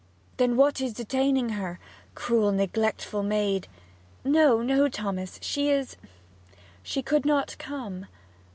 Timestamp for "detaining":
0.93-1.49